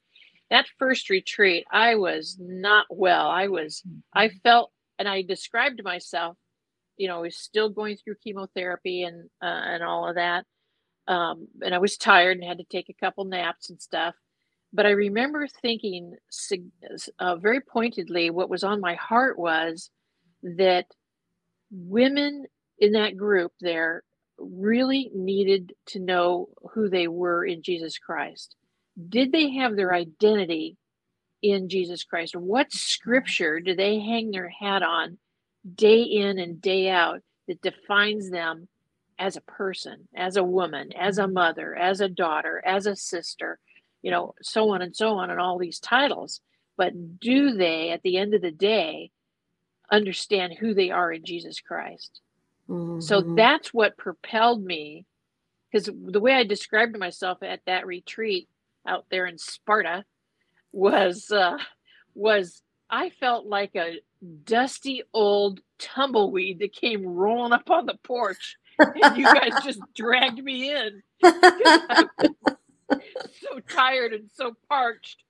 [0.51, 4.37] that first retreat i was not well i was i mm-hmm.
[4.43, 6.37] felt and i described myself
[6.99, 10.45] you know i was still going through chemotherapy and uh, and all of that
[11.09, 14.15] um, and I was tired and had to take a couple naps and stuff.
[14.73, 16.15] But I remember thinking
[17.19, 19.91] uh, very pointedly what was on my heart was
[20.43, 20.87] that
[21.71, 22.45] women
[22.79, 24.03] in that group there
[24.39, 28.55] really needed to know who they were in Jesus Christ.
[29.09, 30.77] Did they have their identity
[31.43, 32.37] in Jesus Christ?
[32.37, 35.19] What scripture do they hang their hat on
[35.75, 38.69] day in and day out that defines them
[39.19, 41.35] as a person, as a woman, as a mm-hmm.
[41.35, 43.59] mother, as a daughter, as a sister,
[44.03, 46.41] you know, so on and so on, and all these titles.
[46.77, 49.11] But do they, at the end of the day,
[49.91, 52.21] understand who they are in Jesus Christ?
[52.69, 53.01] Mm-hmm.
[53.01, 55.05] So that's what propelled me.
[55.71, 58.49] Because the way I described myself at that retreat
[58.87, 60.05] out there in Sparta
[60.73, 61.59] was uh,
[62.15, 64.01] was I felt like a
[64.45, 70.43] dusty old tumbleweed that came rolling up on the porch and you guys just dragged
[70.43, 71.03] me in.
[73.41, 75.25] So tired and so parched.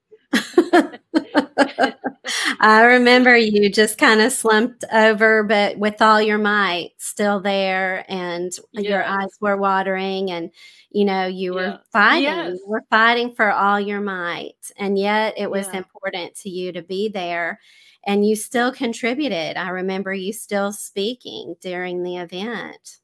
[2.61, 8.05] I remember you just kind of slumped over, but with all your might still there,
[8.09, 8.85] and yes.
[8.85, 10.51] your eyes were watering, and
[10.91, 11.79] you know, you were yeah.
[11.91, 12.23] fighting.
[12.25, 12.59] Yes.
[12.59, 15.79] You were fighting for all your might, and yet it was yeah.
[15.79, 17.59] important to you to be there,
[18.07, 19.57] and you still contributed.
[19.57, 22.99] I remember you still speaking during the event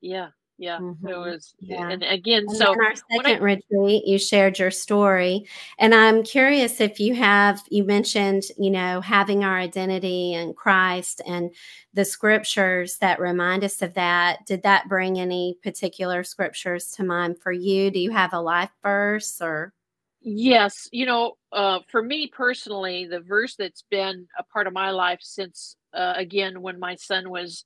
[0.00, 0.28] yeah
[0.58, 1.06] yeah mm-hmm.
[1.06, 1.90] it was yeah.
[1.90, 5.46] and again and so our second I, retreat you shared your story
[5.78, 11.20] and i'm curious if you have you mentioned you know having our identity in christ
[11.26, 11.50] and
[11.92, 17.38] the scriptures that remind us of that did that bring any particular scriptures to mind
[17.38, 19.74] for you do you have a life verse or
[20.22, 24.90] yes you know uh, for me personally the verse that's been a part of my
[24.90, 27.64] life since uh, again when my son was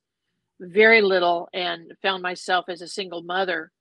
[0.61, 3.71] very little and found myself as a single mother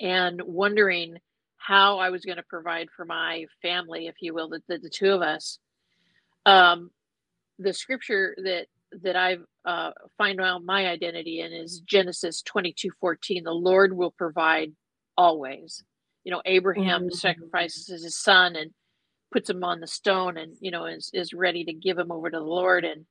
[0.00, 1.18] and wondering
[1.56, 4.90] how I was going to provide for my family, if you will, the, the, the
[4.90, 5.58] two of us.
[6.46, 6.90] Um,
[7.58, 8.66] the scripture that
[9.02, 9.36] that I
[9.66, 13.44] uh, find out my identity in is Genesis 22 14.
[13.44, 14.72] The Lord will provide
[15.16, 15.84] always.
[16.24, 17.14] You know, Abraham mm-hmm.
[17.14, 18.70] sacrifices his son and
[19.30, 22.30] puts him on the stone and, you know, is, is ready to give him over
[22.30, 23.04] to the Lord and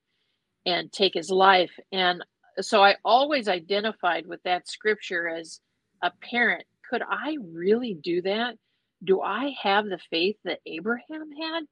[0.66, 1.72] and take his life.
[1.92, 2.24] And
[2.62, 5.60] so I always identified with that scripture as
[6.02, 6.64] a parent.
[6.90, 8.56] Could I really do that?
[9.04, 11.64] Do I have the faith that Abraham had?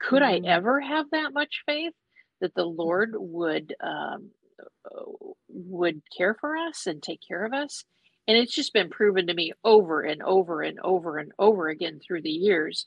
[0.00, 0.46] Could mm-hmm.
[0.46, 1.92] I ever have that much faith
[2.40, 4.30] that the Lord would um,
[5.48, 7.84] would care for us and take care of us?
[8.26, 12.00] And it's just been proven to me over and over and over and over again
[12.00, 12.86] through the years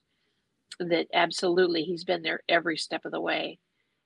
[0.79, 3.59] that absolutely He's been there every step of the way.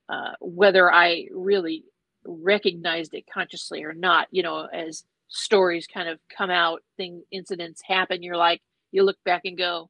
[0.08, 1.84] Uh, whether I really
[2.24, 7.82] recognized it consciously or not you know as stories kind of come out thing incidents
[7.84, 9.88] happen you're like you look back and go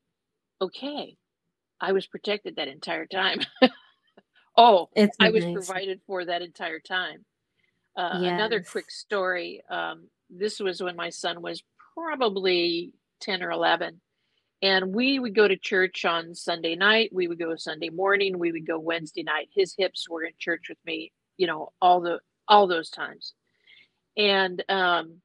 [0.61, 1.17] okay
[1.81, 3.41] i was protected that entire time.
[4.55, 7.25] Oh it's i was provided for that entire time.
[7.97, 8.33] Uh, yes.
[8.33, 11.63] another quick story um, this was when my son was
[11.95, 14.01] probably 10 or 11
[14.61, 18.53] and we would go to church on sunday night we would go sunday morning we
[18.53, 19.49] would go wednesday night.
[19.55, 23.35] His hips were in church with me you know all the all those times.
[24.17, 25.23] And um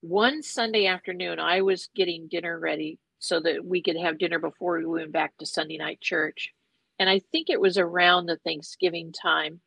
[0.00, 4.78] one sunday afternoon i was getting dinner ready so that we could have dinner before
[4.78, 6.52] we went back to sunday night church.
[6.98, 9.60] And i think it was around the thanksgiving time.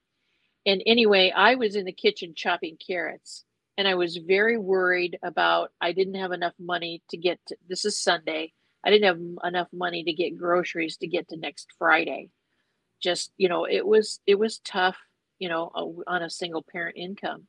[0.66, 3.44] And anyway i was in the kitchen chopping carrots
[3.78, 7.84] and i was very worried about i didn't have enough money to get to, this
[7.86, 8.54] is sunday.
[8.84, 12.30] I didn't have enough money to get groceries to get to next friday.
[13.02, 14.98] Just you know it was it was tough
[15.40, 17.48] you know, a, on a single parent income.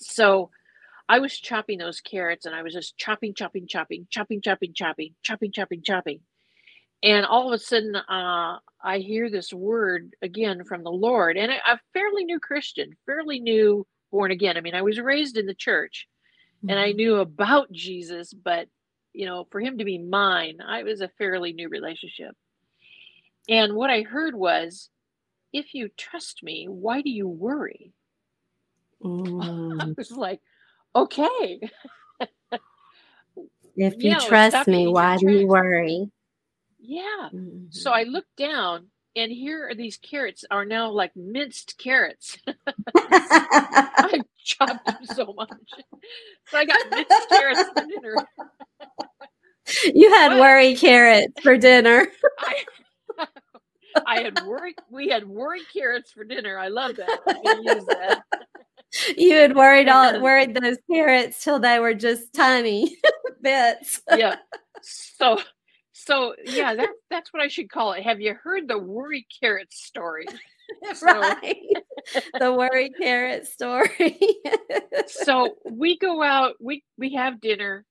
[0.00, 0.50] So
[1.08, 5.14] I was chopping those carrots and I was just chopping, chopping, chopping, chopping, chopping, chopping,
[5.22, 6.20] chopping, chopping, chopping.
[7.02, 11.50] And all of a sudden, uh, I hear this word again from the Lord, and
[11.50, 14.56] a fairly new Christian, fairly new born again.
[14.56, 16.06] I mean, I was raised in the church,
[16.58, 16.70] mm-hmm.
[16.70, 16.96] and I mm-hmm.
[16.96, 18.68] knew about Jesus, but
[19.12, 22.34] you know, for him to be mine, I was a fairly new relationship.
[23.48, 24.88] And what I heard was,
[25.52, 27.92] if you trust me, why do you worry?
[29.02, 29.82] Mm.
[29.82, 30.40] I was like,
[30.94, 31.60] okay.
[33.76, 36.08] if you yeah, trust me, why do you worry?
[36.78, 37.30] Yeah.
[37.34, 37.66] Mm-hmm.
[37.70, 42.38] So I looked down and here are these carrots are now like minced carrots.
[42.96, 45.50] I chopped them so much.
[46.48, 48.16] So I got minced carrots for dinner.
[49.94, 52.08] You had but worry carrots for dinner.
[52.40, 52.64] I,
[54.06, 56.58] I had worry we had worry carrots for dinner.
[56.58, 57.20] I love that.
[57.26, 58.22] That.
[59.16, 62.98] You had worried all worried those carrots till they were just tiny
[63.42, 64.02] bits.
[64.14, 64.36] yeah.
[64.84, 65.38] So
[65.92, 68.02] so yeah, that that's what I should call it.
[68.02, 70.26] Have you heard the worry carrot story?
[70.94, 71.56] So, right.
[72.38, 74.18] the worry carrot story.
[75.06, 77.84] so we go out, we we have dinner,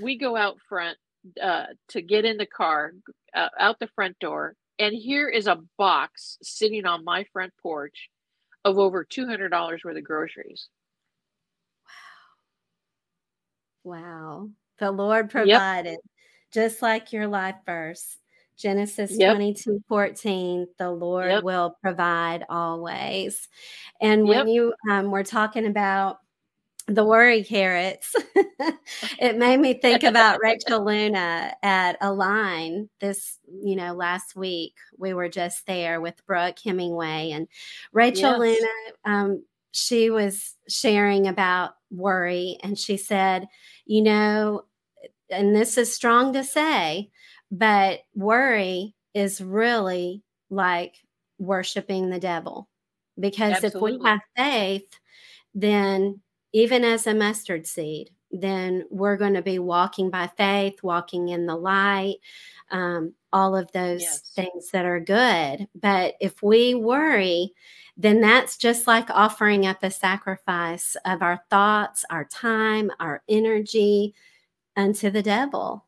[0.00, 0.96] we go out front
[1.42, 2.92] uh, to get in the car,
[3.34, 8.08] uh, out the front door, and here is a box sitting on my front porch
[8.64, 10.68] of over two hundred dollars worth of groceries.
[13.84, 14.00] Wow.
[14.00, 14.48] Wow.
[14.78, 15.90] The Lord provided.
[15.92, 15.98] Yep
[16.52, 18.18] just like your life verse.
[18.58, 19.34] Genesis yep.
[19.34, 21.42] 22 14, the Lord yep.
[21.42, 23.48] will provide always.
[24.00, 24.44] And yep.
[24.44, 26.18] when you um, were talking about
[26.94, 28.14] the worry carrots,
[29.18, 34.74] it made me think about Rachel Luna at Align this, you know, last week.
[34.98, 37.48] We were just there with Brooke Hemingway and
[37.92, 38.38] Rachel yes.
[38.38, 38.68] Luna.
[39.04, 43.46] Um, she was sharing about worry and she said,
[43.86, 44.64] you know,
[45.30, 47.10] and this is strong to say,
[47.50, 50.96] but worry is really like
[51.38, 52.68] worshiping the devil.
[53.18, 53.94] Because Absolutely.
[53.94, 54.98] if we have faith,
[55.54, 56.20] then
[56.52, 61.46] even as a mustard seed, then we're going to be walking by faith, walking in
[61.46, 62.16] the light,
[62.70, 64.20] um, all of those yes.
[64.34, 65.68] things that are good.
[65.74, 67.52] But if we worry,
[67.96, 74.14] then that's just like offering up a sacrifice of our thoughts, our time, our energy,
[74.76, 75.84] unto the devil.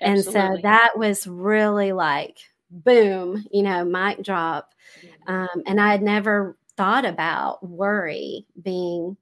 [0.00, 0.40] Absolutely.
[0.40, 2.38] And so that was really like
[2.70, 4.74] boom, you know, mic drop.
[5.26, 9.16] Um, and I had never thought about worry being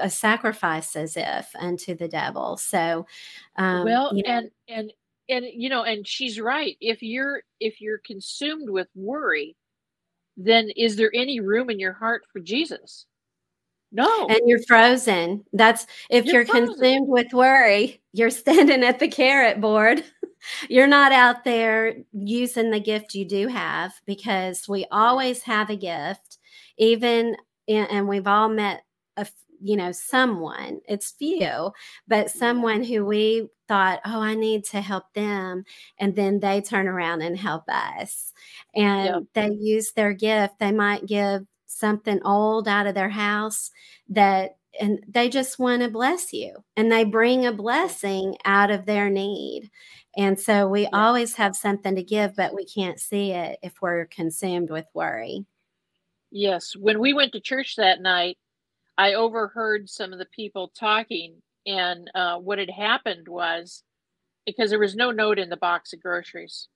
[0.00, 2.56] a sacrifice as if unto the devil.
[2.56, 3.06] So,
[3.56, 4.92] um, well, you know, and and
[5.28, 6.76] and you know, and she's right.
[6.80, 9.56] If you're if you're consumed with worry,
[10.36, 13.06] then is there any room in your heart for Jesus?
[13.92, 14.28] No.
[14.28, 15.44] And you're frozen.
[15.52, 20.04] That's if you're, you're consumed with worry, you're standing at the carrot board.
[20.68, 25.76] you're not out there using the gift you do have because we always have a
[25.76, 26.38] gift,
[26.78, 27.36] even
[27.68, 28.82] and we've all met
[29.16, 29.26] a
[29.62, 31.70] you know someone it's few
[32.08, 35.64] but someone who we thought oh i need to help them
[35.98, 38.32] and then they turn around and help us
[38.74, 39.22] and yep.
[39.34, 43.70] they use their gift they might give something old out of their house
[44.08, 48.86] that and they just want to bless you and they bring a blessing out of
[48.86, 49.70] their need
[50.16, 54.06] and so we always have something to give but we can't see it if we're
[54.06, 55.44] consumed with worry.
[56.30, 58.38] Yes when we went to church that night
[59.00, 61.34] i overheard some of the people talking
[61.66, 63.82] and uh, what had happened was
[64.46, 66.68] because there was no note in the box of groceries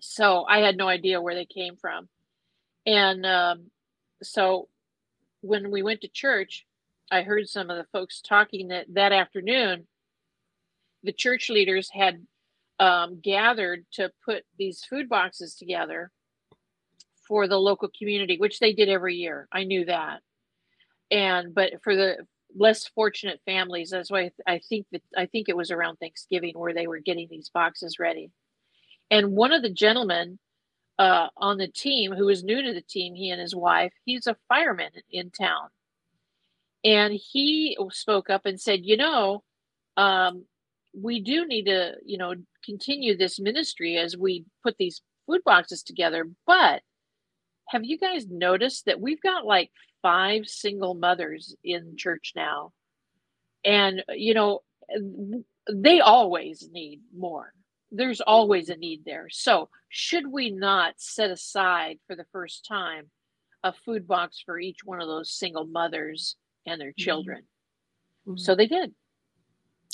[0.00, 2.08] so i had no idea where they came from
[2.86, 3.70] and um,
[4.22, 4.68] so
[5.42, 6.66] when we went to church,
[7.10, 9.86] I heard some of the folks talking that that afternoon,
[11.02, 12.26] the church leaders had
[12.80, 16.10] um, gathered to put these food boxes together
[17.26, 19.48] for the local community, which they did every year.
[19.52, 20.20] I knew that.
[21.10, 25.56] And but for the less fortunate families, that's why I think that I think it
[25.56, 28.30] was around Thanksgiving where they were getting these boxes ready.
[29.10, 30.38] And one of the gentlemen
[30.98, 34.26] uh, on the team who was new to the team, he and his wife, he's
[34.26, 35.68] a fireman in town.
[36.84, 39.42] And he spoke up and said, you know,
[39.96, 40.44] um,
[40.94, 42.34] we do need to, you know,
[42.64, 46.28] continue this ministry as we put these food boxes together.
[46.46, 46.82] But
[47.68, 49.70] have you guys noticed that we've got like
[50.02, 52.72] five single mothers in church now?
[53.64, 54.60] And, you know,
[55.70, 57.52] they always need more
[57.90, 59.28] there's always a need there.
[59.30, 63.10] So, should we not set aside for the first time
[63.64, 66.36] a food box for each one of those single mothers
[66.66, 67.02] and their mm-hmm.
[67.02, 67.42] children?
[68.26, 68.36] Mm-hmm.
[68.36, 68.92] So they did.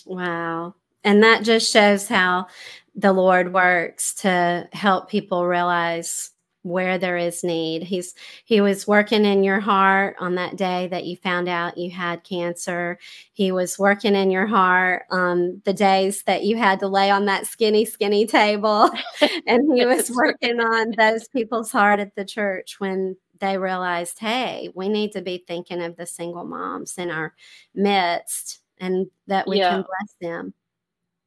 [0.07, 0.75] Wow.
[1.05, 2.47] And that just shows how
[2.95, 6.31] the Lord works to help people realize
[6.65, 7.83] where there is need.
[7.83, 11.91] He's he was working in your heart on that day that you found out you
[11.91, 12.99] had cancer.
[13.33, 17.27] He was working in your heart on the days that you had to lay on
[17.27, 18.91] that skinny skinny table.
[19.47, 24.71] and he was working on those people's heart at the church when they realized, hey,
[24.75, 27.35] we need to be thinking of the single moms in our
[27.75, 29.71] midst and that we yeah.
[29.71, 30.55] can bless them.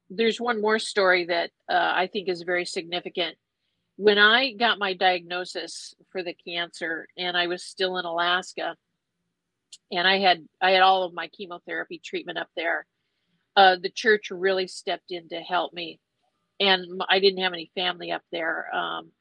[0.10, 3.38] There's one more story that uh, I think is very significant.
[3.98, 8.76] When I got my diagnosis for the cancer, and I was still in Alaska,
[9.92, 12.86] and I had I had all of my chemotherapy treatment up there.
[13.56, 16.00] Uh, the church really stepped in to help me,
[16.60, 18.74] and I didn't have any family up there.
[18.74, 19.12] Um,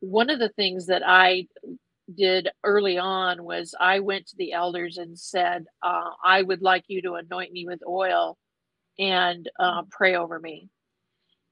[0.00, 1.48] one of the things that I
[2.14, 6.84] did early on was I went to the elders and said, uh, I would like
[6.86, 8.38] you to anoint me with oil
[8.98, 10.68] and uh, pray over me.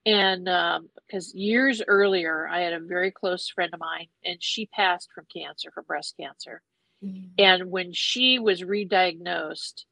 [0.07, 4.67] And because um, years earlier, I had a very close friend of mine, and she
[4.67, 6.61] passed from cancer, from breast cancer.
[7.03, 7.29] Mm-hmm.
[7.39, 9.87] And when she was re-diagnosed,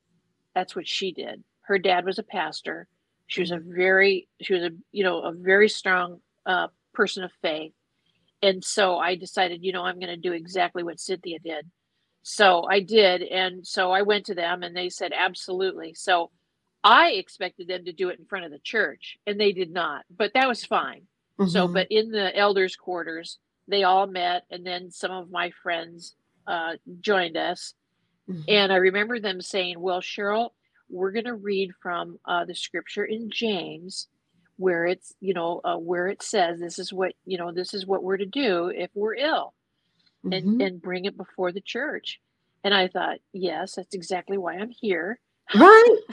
[0.55, 1.43] that's what she did.
[1.63, 2.89] Her dad was a pastor.
[3.27, 3.75] She was a mm-hmm.
[3.75, 7.73] very, she was a, you know, a very strong uh, person of faith
[8.43, 11.71] and so I decided, you know, I'm going to do exactly what Cynthia did.
[12.25, 13.23] So I did.
[13.23, 15.95] And so I went to them and they said, absolutely.
[15.95, 16.31] So
[16.85, 20.05] I expected them to do it in front of the church and they did not,
[20.15, 21.03] but that was fine.
[21.39, 21.51] Mm-hmm.
[21.51, 26.17] So, but in the elders' quarters, they all met and then some of my friends
[26.47, 27.75] uh, joined us.
[28.29, 28.43] Mm-hmm.
[28.49, 30.51] And I remember them saying, well, Cheryl,
[30.89, 34.09] we're going to read from uh, the scripture in James
[34.57, 37.87] where it's you know uh, where it says this is what you know this is
[37.87, 39.55] what we're to do if we're ill
[40.25, 40.33] mm-hmm.
[40.33, 42.21] and and bring it before the church
[42.63, 45.19] and i thought yes that's exactly why i'm here
[45.55, 45.97] right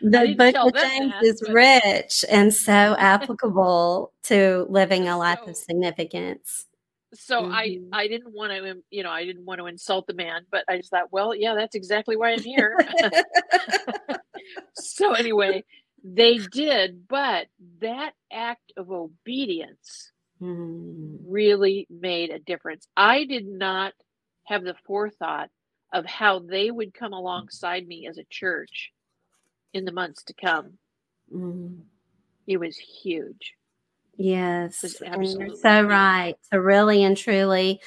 [0.00, 1.52] the book of james that, is but...
[1.52, 6.66] rich and so applicable to living a life so, of significance
[7.14, 7.52] so mm-hmm.
[7.52, 10.64] i i didn't want to you know i didn't want to insult the man but
[10.68, 12.76] i just thought well yeah that's exactly why i'm here
[14.74, 15.62] so anyway
[16.04, 17.46] they did, but
[17.80, 21.18] that act of obedience mm.
[21.26, 22.88] really made a difference.
[22.96, 23.92] I did not
[24.44, 25.50] have the forethought
[25.92, 28.92] of how they would come alongside me as a church
[29.74, 30.72] in the months to come.
[31.34, 31.80] Mm.
[32.46, 33.54] It was huge.
[34.16, 36.34] Yes, was you're so right.
[36.52, 37.80] To really and truly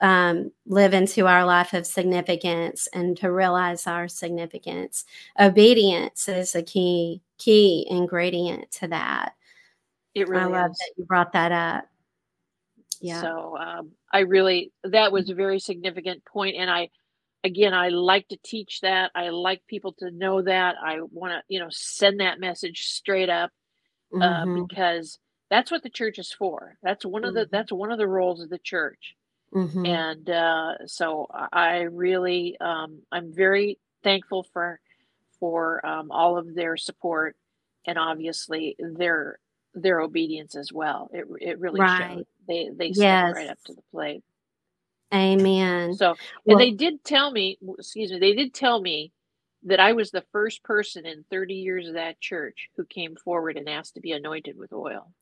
[0.00, 5.04] um, live into our life of significance and to realize our significance.
[5.38, 9.34] Obedience is a key key ingredient to that.
[10.14, 10.78] It really I love is.
[10.78, 11.88] that you brought that up.
[13.00, 13.20] Yeah.
[13.20, 16.90] So um, I really that was a very significant point, and I
[17.44, 19.10] again I like to teach that.
[19.14, 20.76] I like people to know that.
[20.82, 23.50] I want to you know send that message straight up
[24.14, 24.64] uh, mm-hmm.
[24.66, 25.18] because
[25.50, 26.76] that's what the church is for.
[26.82, 27.50] That's one of the mm-hmm.
[27.56, 29.16] that's one of the roles of the church
[29.54, 29.86] Mm-hmm.
[29.86, 34.80] And uh, so I really, um, I'm very thankful for
[35.38, 37.36] for um, all of their support
[37.86, 39.38] and obviously their
[39.74, 41.10] their obedience as well.
[41.12, 42.14] It it really right.
[42.14, 42.26] showed.
[42.48, 42.96] They they yes.
[42.96, 44.24] stepped right up to the plate.
[45.14, 45.94] Amen.
[45.94, 49.12] So, and well, they did tell me, excuse me, they did tell me
[49.64, 53.56] that I was the first person in 30 years of that church who came forward
[53.56, 55.12] and asked to be anointed with oil.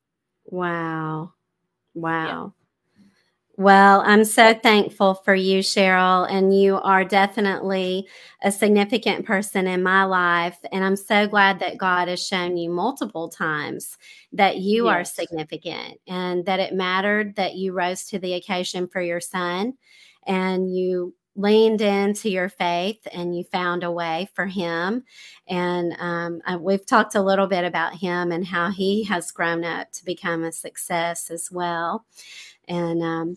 [0.47, 1.33] Wow.
[1.95, 2.55] Wow.
[3.61, 8.09] Well, I'm so thankful for you, Cheryl, and you are definitely
[8.43, 10.57] a significant person in my life.
[10.73, 13.99] And I'm so glad that God has shown you multiple times
[14.33, 14.95] that you yes.
[14.95, 19.75] are significant and that it mattered that you rose to the occasion for your son
[20.27, 25.05] and you leaned into your faith and you found a way for him.
[25.47, 29.93] And um, we've talked a little bit about him and how he has grown up
[29.93, 32.07] to become a success as well.
[32.67, 33.37] And um,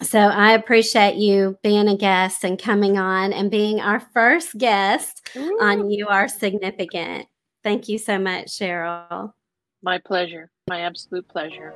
[0.00, 5.28] so I appreciate you being a guest and coming on and being our first guest
[5.36, 5.58] Ooh.
[5.60, 7.26] on You Are Significant.
[7.62, 9.32] Thank you so much, Cheryl.
[9.82, 10.50] My pleasure.
[10.68, 11.74] My absolute pleasure.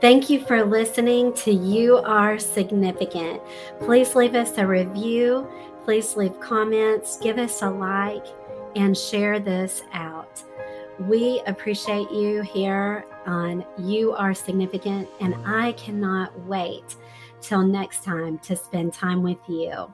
[0.00, 3.40] Thank you for listening to You Are Significant.
[3.80, 5.48] Please leave us a review.
[5.84, 8.26] Please leave comments, give us a like,
[8.76, 10.42] and share this out.
[11.00, 16.96] We appreciate you here on You Are Significant, and I cannot wait
[17.40, 19.92] till next time to spend time with you.